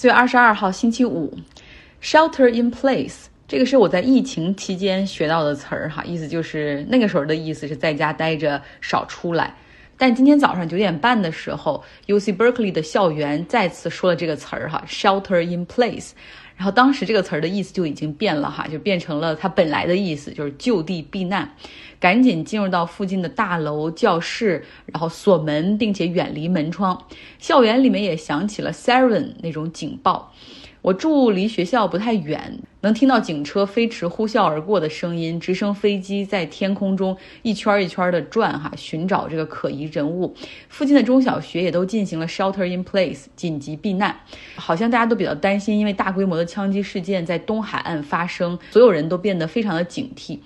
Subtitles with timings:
[0.00, 1.36] 四月二十二号星期五
[2.00, 9.52] ，shelter in place，这个是我在疫情期间学到的词儿哈，意思就是那个时候的意思是在家待着，少出来。
[9.96, 16.10] 但今天早上九点半的时候，U C Berkeley 的校园再次说了这个词儿哈，shelter in place。
[16.58, 21.54] 然后当时这个词儿的意思就已经变了哈，就变成了它本来的意思，就是就地避难，
[22.00, 27.06] 赶紧进入到附近的大楼、教室，然后锁门，并且远离门窗。
[27.38, 30.34] 校园里面也响起了 siren 那种警报。
[30.80, 40.34] 我住离学校不太远，能听到警车飞驰呼啸而过的声音，直升飞机在天空中一圈一圈的转，哈，寻找这个可疑人物。
[40.68, 44.16] 附近的中小学也都进行了 shelter in place 紧急避难，
[44.54, 50.38] 好像大家都比较担心，因为大规模的枪击事件在东海岸发生，所有人都变得非常的警惕。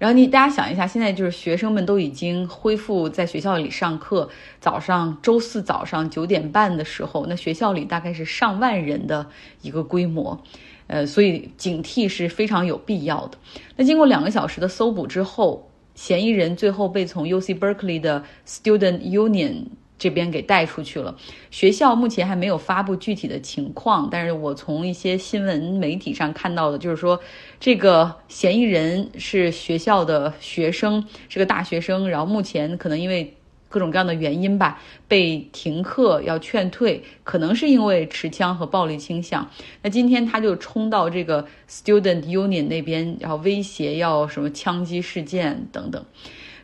[0.00, 4.26] 然后你大家想一下，现在就是学生们都已经恢复在学校里上课。
[4.58, 9.26] 早上周四早上九点半的时候，那学校里大概是上万人的
[9.60, 10.42] 一个规模，
[10.86, 13.36] 呃，所以警惕是非常有必要的。
[13.76, 19.66] 那经过两个小时的搜捕之后，嫌疑人最后被从 U C Berkeley 的 Student Union。
[20.00, 21.14] 这边给带出去了。
[21.50, 27.20] 学校目前还没有发布具体的情况，但是我从一些新闻媒体上看到的，就是说
[27.60, 33.36] 这个嫌疑人是学校的学生，是个大学生，然后目前可能因为
[33.68, 39.48] 各种各样的原因吧，被停课要劝退，可能是因为持枪和暴力倾向。
[39.82, 46.04] 那今天他就冲到这个 Student Union 那边，然后威胁要什么枪击事件等等。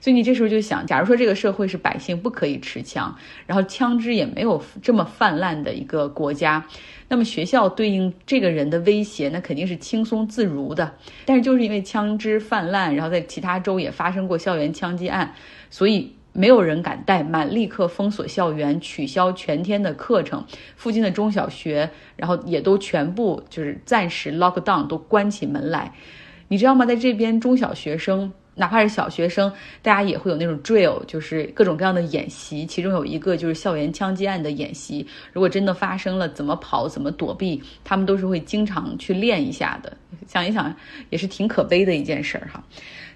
[0.07, 3.12] 所以你这时候就想，假如说这个社会是百姓不可以持枪，
[3.45, 6.65] 然后枪支也没有这么泛滥的一个国家，
[7.09, 10.95] 那么学校对应这个人的威胁，那肯定是轻松自如的。
[11.25, 15.35] 但是就是因为枪支泛滥，然后在其他州也发生过校园枪击案，
[15.71, 20.45] 所以没有人敢怠慢，立刻封锁校园，取消全天的课程，
[20.77, 25.93] 附近的中小学，然后也都全部就是暂时 lock down，都关起门来。
[26.47, 26.87] 你知道吗？
[26.87, 28.33] 在这边中小学生。
[28.59, 32.64] 哪怕是小学生，大家也会有那种 drill，就是各种各样的演习。
[32.64, 35.07] 其中有一个就是校园枪击案的演习。
[35.33, 39.97] 如果真的发生了，怎么跑，怎么躲避，他们都是会经常去练一下的。
[40.27, 40.75] 想一想，
[41.11, 42.64] 也是挺可悲的一件事儿哈。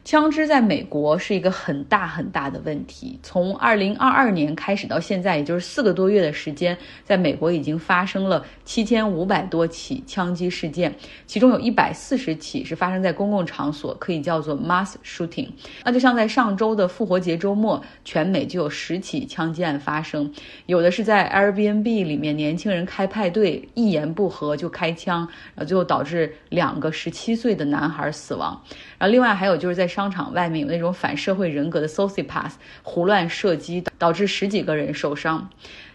[0.03, 3.19] 枪支在美国是一个很大很大的问题。
[3.23, 10.93] 从二零二二年开始到现在，也就是四个多月的时间，在美国已经发生了七千五百多起枪击事件，
[11.27, 15.49] 其中有一百四十起是发生在公共场所，可以叫做 mass shooting。
[15.85, 20.33] 那就像在上周的复活节周末，全美就有十起枪击案发生，
[20.67, 25.21] 有的是在 Airbnb 里面，年轻人开派对，一言不合就开枪，
[25.55, 28.61] 然后最后导致两个十七岁的男孩死亡。
[28.99, 32.53] 然后另外还有就是在商场外面有那种反社会人格的 sociopath
[32.83, 35.51] 胡乱射击，导致十几个人受伤。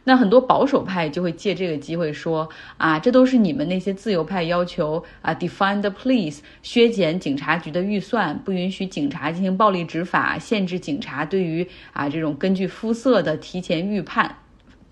[0.08, 2.48] 那很多保守派就会借这个机会说
[2.78, 14.36] 啊，这都是你们那些自由派要求啊，defund the police，削减警察局的预算，不允许警察进行暴力执法，限制警察对于啊这种根据肤色的提前预判。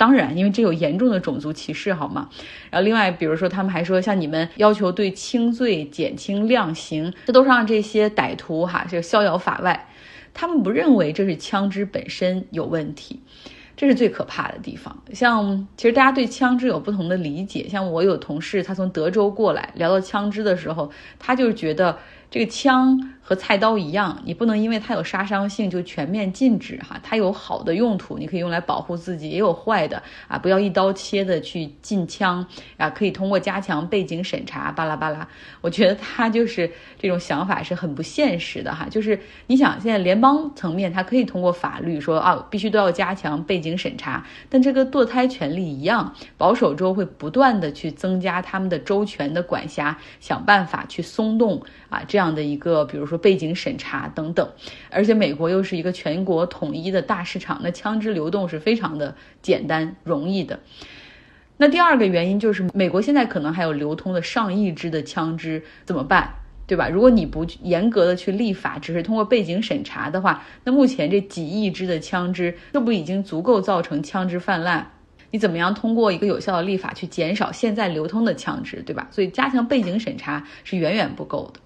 [0.03, 2.27] 当然，因为这有严重的种族歧视，好吗？
[2.69, 9.87] 然后另外，比如说他们还说，像你们要求对轻罪减轻量刑，这都是让这些歹徒哈这个逍遥法外。
[10.33, 13.21] 他们不认为这是枪支本身有问题，
[13.77, 15.01] 这是最可怕的地方。
[15.13, 21.97] 像其实大家对枪支有不同的理解，像我有同事他从德州过来，聊到枪支的时候，他就觉得
[22.33, 22.99] 这个枪。
[23.25, 26.99] 和菜刀一样，你不能因为它有杀伤性就全面禁止哈。
[27.01, 32.45] 它有好的用途，你可以用来保护自己；也有坏的啊，不要一刀切的去禁枪
[32.75, 32.89] 啊。
[32.89, 35.25] 可以通过加强背景审查，巴拉巴拉。
[35.61, 38.88] 我觉得他就是这种想法是很不现实的哈。
[38.89, 39.17] 就是
[39.47, 53.17] 你想，现在联邦层面它可以通过法律说啊，必须都要加强背景审查，但这个堕胎权利一样，保守州会不断的去增加他们的州权的管辖，想办法去松动啊这样这样的一个，比如说。
[53.17, 54.50] 背景审查等等，
[54.89, 60.59] 而且美国又是一个全国统一的大市场，那枪支流动是非常的简单容易的。
[61.57, 66.33] 那第二个原因就是，美国现在可能还有流通的上亿支的枪支，怎么办？
[66.65, 66.88] 对吧？
[66.89, 74.86] 如果你不严格的去立法，只是通过背景审查的话，那目前这几亿支的枪支，这不已经足够造成枪支泛滥？
[75.31, 79.07] 你怎么样通过一个有效的立法去减少现在流通的枪支，对吧？
[79.12, 81.59] 所以加强背景审查是远远不够的。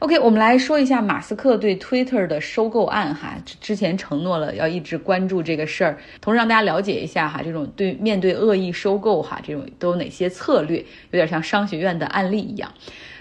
[0.00, 12.72] OK，我们来说一下马斯克对 Twitter 的收购案哈，之前承诺了要一直关注这个事儿，同时让大家了解一下哈，这种对面对恶意收购哈，这种都有哪些策略，有点像商学院的案例一样。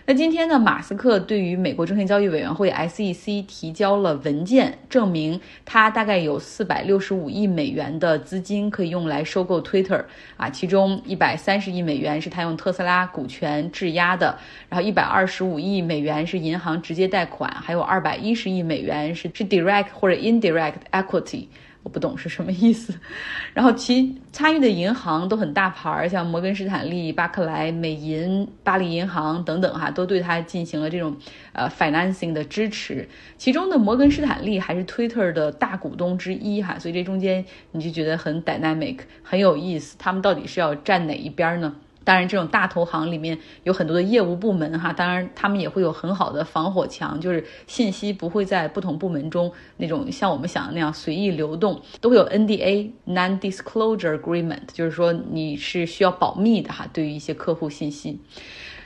[0.10, 10.06] 那今天呢，马斯克对于美国证券交易委员会 SEC 提交了文件，证明他大概有四百六十五亿美元的资金可以用来收购 Twitter
[10.38, 14.38] 啊，其中一百三十亿美元是他用特斯拉股权质押的，
[14.70, 21.48] 然后一百二十五亿美元是银行直接贷款，还有二百一十亿美元是是 direct 或者 indirect equity。
[21.88, 22.94] 我不懂是什么意思，
[23.56, 31.16] 然后其参与的银行都很大牌儿，像摩根士坦利、巴克莱、美银、巴黎银行等等哈，都对它进行了这种
[31.54, 33.08] 呃 financing 的支持。
[33.38, 39.96] 其中的摩根士坦利还是 Twitter 的大股东之一哈，所以这中间你就觉得很 dynamic，很有意思。
[39.98, 41.74] 他们到底是要站哪一边呢？
[42.08, 58.22] 当然，这种大投行里面有很多的业务部门哈，当然他们也会有很好的防火墙，就是信息不会在不同部门中那种像我们想的那样随意流动，都会有 NDA（Non-Disclosure Agreement），就是说你是需要保密的哈，对于一些客户信息。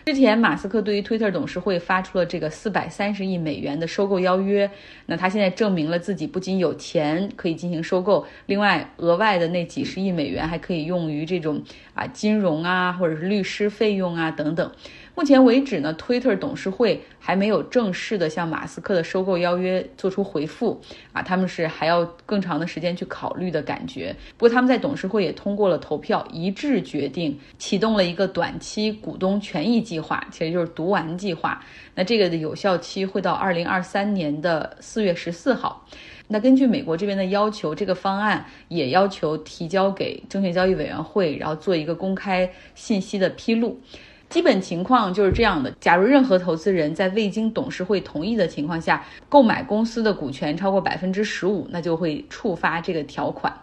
[0.04, 4.70] 之前，马斯克对于推特董事会发出了这个四百三十亿美元的收购邀约。
[5.06, 11.62] 那他现在证明了自己不仅有钱可以进行收购，另外额外的那几十亿美元还可以用于这种
[11.94, 14.72] 啊金融啊，或者是律师费用啊等等。
[15.14, 20.82] 目前为止呢，Twitter 董事会还没有正式的向马斯克的收购邀约做出回复
[21.12, 24.16] 啊，他们是还要更长的时间去考虑的感觉。
[24.38, 31.64] 不过他们在董事会也通过了投票，一致决定启动了一个短期股东权益计划，其实就是读完计划。
[31.94, 35.86] 那这个的有效期会到二零二三年的四月十四号。
[36.30, 43.78] 那根据美国这边的要求，这个方案也要求提交给证券交易委员会，然后做一个公开信息的披露。
[44.32, 53.54] 基本情况就是这样的：假如任何投资人在未经董事会同意的情况下购买公司的股权超过百分之十五，那就会触发这个条款。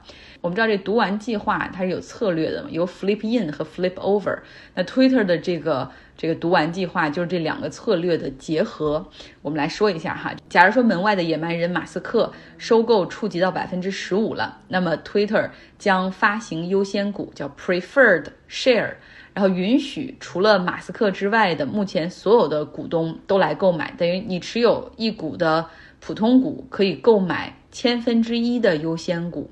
[0.42, 4.38] 我们知道这读完计划它是有策略的嘛，有 flip in 和 flip over。
[4.74, 9.08] 那 Twitter 的这个这个读完计划就是这两个策略的结合。
[9.40, 15.48] 我们来说一下哈，假如说门外的野蛮人马斯克收购触及到百分之十五了，那么 Twitter
[15.78, 18.94] 将发行优先股，叫 preferred share。
[19.32, 25.64] 然后允许除了马斯克之外的目前所有的股东都来购买，等于你持有一股的
[26.00, 29.48] 普通股可以购买千分之一的优先股，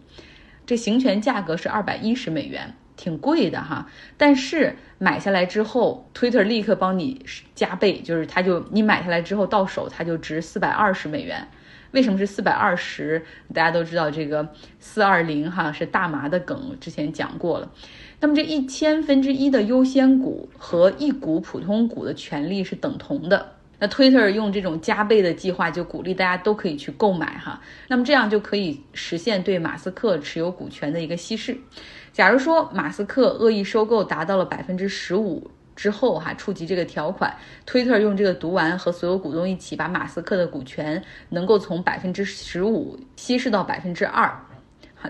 [0.66, 3.87] 这行权价格是二百一十美元，挺贵的哈。
[4.16, 11.46] 但是买下来之后，Twitter 立刻帮你加倍，就是它就你买下来之后到手它就值四百二十美元。
[11.93, 13.25] 为什么是四百二十？
[13.54, 14.46] 大家都知道这个
[14.81, 17.70] 四二零哈是大麻的梗，之前讲过了。
[18.20, 23.52] 那么这一千分之一的优先股和一股普通股的权利是等同的。
[23.78, 27.60] 那 Twitter 用这种加倍的计划，就鼓励大家都可以去购买哈。
[27.88, 31.56] 那么这样就可以实现对马斯克持有股权的一个稀释。
[32.16, 37.36] 假如说马斯克恶意收购达到了百分之十五之后哈，触及这个条款
[37.66, 44.34] 推特用这个读完和所有股东一起把马斯克的股权能够从百分之十五稀释到百分之二。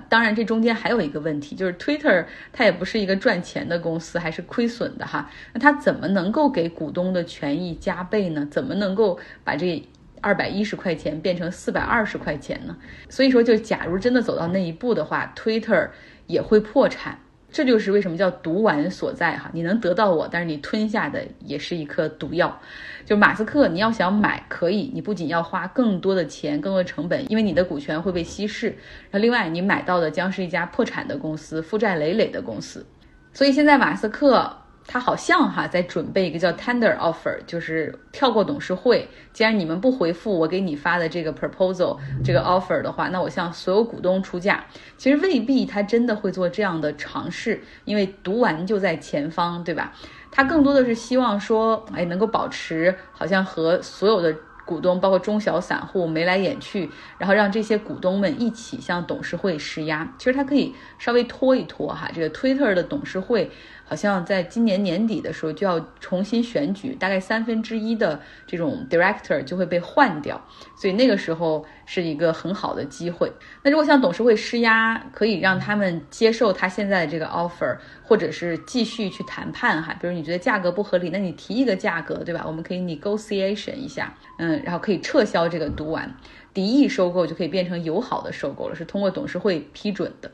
[0.08, 5.30] 当然，这中间还有一个问题，就是 Twitter 它也不是一个赚钱的公司，还是亏损的哈。
[5.52, 8.44] 那它怎么能够给股东的权益加倍呢？
[8.50, 9.80] 怎么能够把这
[10.20, 12.76] 二百一十块钱变成四百二十块钱呢？
[13.08, 15.88] 所以说，就假如真的走到那一步的话，Twitter
[16.26, 17.18] 也会破产。
[17.50, 22.60] 这就是为什么叫毒丸所在哈，你能得到我，但是你吞下的也是一颗毒药。
[23.04, 28.76] 就马斯克，你要想买可以，你不仅要花更多的钱、更多的成本，因为你的股权会被稀释。
[29.10, 32.84] 那另外，你买到的将是一家破产的公司、负债累累的公司。
[33.32, 34.54] 所以现在马斯克。
[34.88, 39.08] 他好像哈在准备一个叫 tender offer，就是跳过董事会。
[39.32, 44.64] 既然你们不回复我给你发的这个 proposal 这个 offer 的话，那我向所有股东出价。
[44.96, 49.92] 其实未必他真的会做这样的尝试，因为读完就在前方，对吧？
[50.30, 54.34] 他更多的是希望说，哎，能够保持好像和所有的
[54.64, 60.12] 股东，包括中小散户眉来眼去，然后让这些股东们一起向董事会施压。
[60.18, 63.50] 其实他可以稍微拖一拖哈，这个 Twitter 的董事会。
[63.88, 70.44] 好像在今年年底的时候就要重新选举，大概三分之一的这种 director 就会被换掉，
[70.76, 73.32] 所以那个时候是一个很好的机会。
[73.62, 79.96] 那如果向董事会施压，可以让他们接受他现在的这个 offer，或者是继续去谈判哈。
[80.00, 82.42] 比如你觉得价格不合理，那你提一个价格，对吧？
[82.44, 86.12] 我们可以 negotiation 一下，嗯，然后可以撤销这个读完
[86.52, 90.30] 敌意收购，就可以变成友好的收购了，是通过董事会批准的。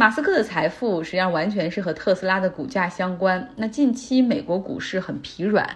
[0.00, 3.50] 马斯克的财富实际上完全是和特斯拉的股价相关。
[3.56, 5.68] 那近期美国股市很疲软，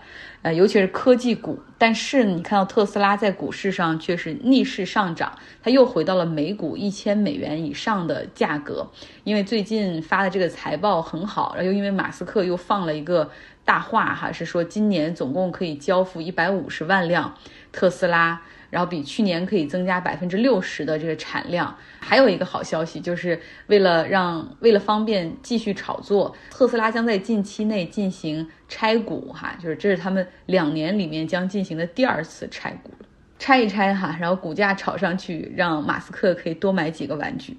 [0.43, 1.59] 呃，尤其是科技股。
[1.76, 8.88] 但是你看到特斯拉在股市上却是逆势上涨，它又回到了每股一千美元以上的价格。
[9.25, 13.29] 因为最近发的这个财报很好，然后又因为马斯克又放了一个
[13.64, 17.35] 大话哈，是说今年总共可以交付一百五十万辆
[17.73, 18.41] 特斯拉。
[18.73, 21.76] 然后比去年可以增加百分之六十的这个产量。
[22.00, 32.91] 还有一个好消息，就是为了让为了方便继续炒作，特斯拉将在近期内进行拆股哈，就是这是他们两年里面将进行的第二次拆股
[33.38, 37.59] 拆一拆哈，然后股价炒上去，让马斯克可以多买几个玩具。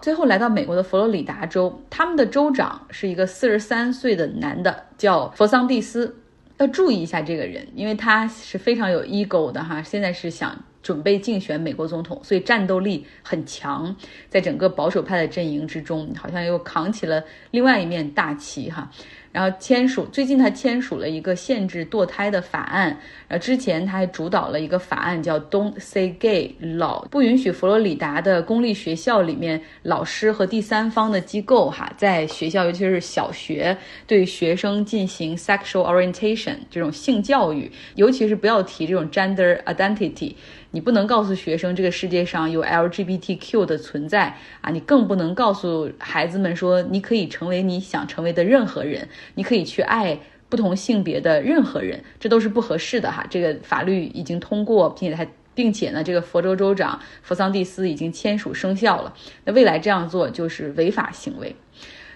[0.00, 6.16] 最后来到美国的佛罗里达州，他们的州长是一个四十三岁的男的，叫佛桑蒂斯。
[6.64, 13.94] 要注意一下这个人，因为他是非常有 ego 的哈，现在是想准备竞选美国总统，所以战斗力很强，
[14.30, 18.90] 在整个保守派的阵营之中，好像又扛起了另外一面大旗哈。
[19.34, 22.96] 然后签署，最近他签署了一个限制堕胎的法案。
[23.26, 33.76] 然后之前他还主导了一个法案，叫 Don't Say Gay Law，不允许佛罗里达的公立学校里面老师和第三方的机构哈，在学校尤其是小学
[34.06, 40.34] 对学生进行 sexual orientation 这种性教育，尤其是不要提这种 gender identity。
[40.70, 44.72] 你不能告诉学生这个世界上有 LGBTQ 的存在啊！
[44.72, 53.26] 你更不能告诉孩子们说你可以成为你想成为的任何人，你可以去爱不同性别的任何人，这都是不合适的哈。
[53.28, 59.14] 这个法律已经通过，并且还并且呢，这个佛州州长弗桑蒂斯已经签署生效了。
[59.44, 61.56] 那未来这样做就是违法行为。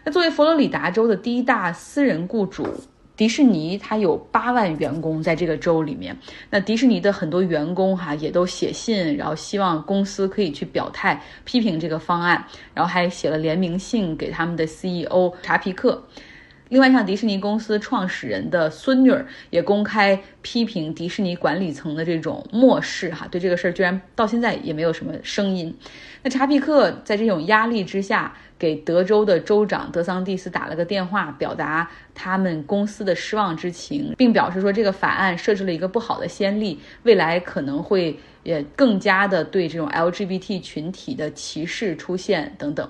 [0.04, 2.66] 那作为佛罗里达州的第一大私人雇主。
[3.16, 6.16] 迪士尼它有八万员工在这个州里面，
[6.50, 16.00] 那迪士尼的很多员工哈也都写信，然后希望公司可以去表态批评这个方案，然后还写了联名信给他们的 CEO 查皮克。
[16.68, 25.74] 另外，像迪士尼公司创始人的孙女儿也公开批评迪士尼管理层的这种漠视，哈，对这个事儿居然到现在也没有什么声音。
[26.22, 42.86] 那查皮克在这种压力之下，给德州的州长德桑蒂斯打了个电话，表达他们公司的失望之情，并表示说这个法案设置了一个不好的先例，未来可能会也更加的对这种 LGBT 群体的歧视出现等等。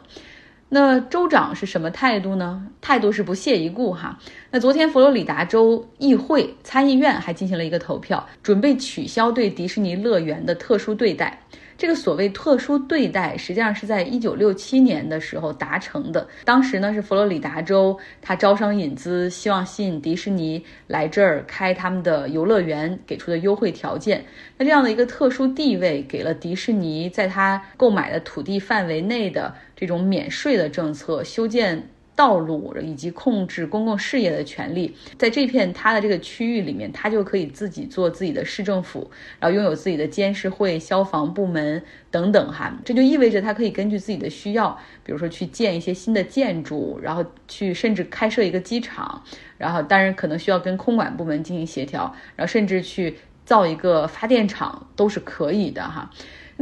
[0.70, 2.66] 那州长是什么态度呢？
[2.80, 4.18] 态度是不屑一顾哈。
[4.50, 11.40] 那昨天佛罗里达州议会参议院还进行了一个投票，准备取消对迪士尼乐园的特殊对待。
[11.78, 16.26] 这个所谓特殊对待，实际上是在一九六七年的时候达成的。
[16.44, 24.24] 当时呢是佛罗里达州，他招商引资，希望吸引迪士尼来这儿开他们的游乐园，给出的优惠条件。
[24.56, 31.88] 那这样的一个特殊地位，给了迪士尼在他购买的土地范围内的这种免税的政策，修建。
[32.18, 39.08] 道路以及控制公共事业的权利，在这片它的这个区域里面，它就可以自己做自己的市政府，
[39.38, 42.76] 然后拥有自己的监事会、消防部门等等哈。
[42.84, 49.22] 这就意味着它可以根据自己的需要，比如说去建一些新的建筑，然后去甚至开设一个机场，
[49.56, 56.10] 然后当然可能需要跟空管部门进行协调，然后甚至去造一个发电厂都是可以的哈。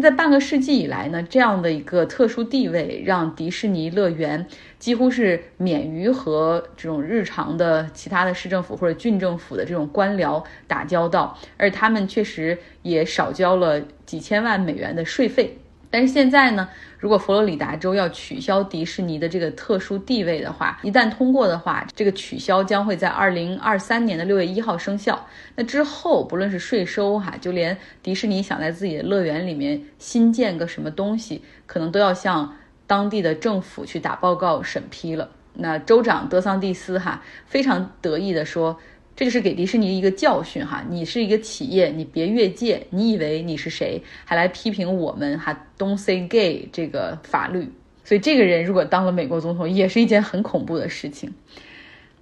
[0.02, 4.46] 在半个世纪以来呢，这样的一个特殊地位让迪士尼乐园
[4.78, 15.56] 几乎是免于和这种日常的其他的市政府或者郡政府的这种官僚打交道，而他们确实也少交了几千万美元的税费。
[15.96, 25.26] 但是现在呢，如果佛罗里达州要取消迪士尼的这个特殊地位的话，一旦通过的话，这个取消将会在二零二三年的六月一号生效。
[25.54, 32.54] 那之后，不论是税收哈，就连迪士尼想在自己的乐园里面新建个什么东西，可能都要向
[32.86, 35.30] 当地的政府去打报告审批了。
[35.54, 38.78] 那州长德桑蒂斯哈非常得意的说。
[39.16, 47.66] 这就是给迪士尼一个教训哈，你是一个企业，你别越界，你以为你是谁，还来批评我们哈？Don't say gay 这个法律，
[48.04, 51.32] 所以这个人如果当了美国总统，也是一件很恐怖的事情。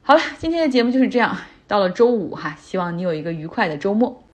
[0.03, 1.37] 好了，今天的节目就是这样，
[1.67, 4.25] 到了周五哈，希望你有一个愉快的周末。